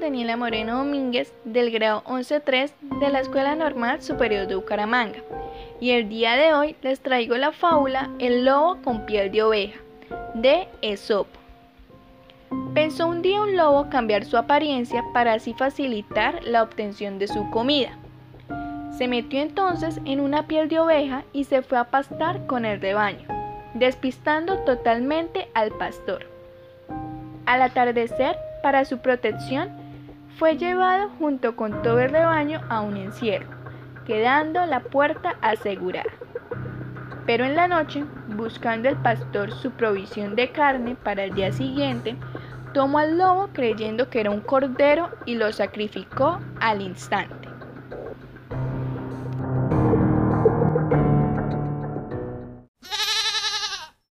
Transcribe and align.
Daniela 0.00 0.36
Moreno 0.36 0.78
Domínguez 0.78 1.32
del 1.44 1.70
grado 1.70 2.02
11.3 2.06 2.72
de 2.98 3.08
la 3.08 3.20
Escuela 3.20 3.54
Normal 3.54 4.02
Superior 4.02 4.48
de 4.48 4.56
Bucaramanga 4.56 5.20
y 5.78 5.92
el 5.92 6.08
día 6.08 6.32
de 6.32 6.54
hoy 6.54 6.74
les 6.82 6.98
traigo 6.98 7.36
la 7.36 7.52
fábula 7.52 8.10
El 8.18 8.44
lobo 8.44 8.82
con 8.82 9.06
piel 9.06 9.30
de 9.30 9.44
oveja 9.44 9.78
de 10.34 10.66
Esopo. 10.82 11.38
Pensó 12.74 13.06
un 13.06 13.22
día 13.22 13.40
un 13.40 13.56
lobo 13.56 13.88
cambiar 13.90 14.24
su 14.24 14.36
apariencia 14.36 15.04
para 15.14 15.34
así 15.34 15.54
facilitar 15.54 16.42
la 16.42 16.64
obtención 16.64 17.20
de 17.20 17.28
su 17.28 17.48
comida. 17.50 17.96
Se 18.98 19.06
metió 19.06 19.40
entonces 19.40 20.00
en 20.04 20.18
una 20.18 20.48
piel 20.48 20.68
de 20.68 20.80
oveja 20.80 21.22
y 21.32 21.44
se 21.44 21.62
fue 21.62 21.78
a 21.78 21.84
pastar 21.84 22.44
con 22.48 22.64
el 22.64 22.80
rebaño, 22.80 23.28
despistando 23.74 24.58
totalmente 24.64 25.48
al 25.54 25.70
pastor. 25.78 26.26
Al 27.46 27.62
atardecer, 27.62 28.36
para 28.62 28.84
su 28.84 28.98
protección, 28.98 29.68
fue 30.38 30.56
llevado 30.56 31.10
junto 31.18 31.54
con 31.54 31.82
todo 31.82 32.00
el 32.00 32.10
rebaño 32.10 32.62
a 32.70 32.80
un 32.80 32.96
encierro, 32.96 33.48
quedando 34.06 34.64
la 34.64 34.80
puerta 34.80 35.36
asegurada. 35.42 36.10
Pero 37.26 37.44
en 37.44 37.54
la 37.54 37.68
noche, 37.68 38.04
buscando 38.28 38.88
el 38.88 38.96
pastor 38.96 39.52
su 39.52 39.70
provisión 39.72 40.34
de 40.34 40.50
carne 40.50 40.96
para 40.96 41.24
el 41.24 41.34
día 41.34 41.52
siguiente, 41.52 42.16
tomó 42.72 43.00
al 43.00 43.18
lobo 43.18 43.50
creyendo 43.52 44.08
que 44.08 44.20
era 44.20 44.30
un 44.30 44.40
cordero 44.40 45.10
y 45.26 45.34
lo 45.34 45.52
sacrificó 45.52 46.40
al 46.58 46.80
instante. 46.80 47.49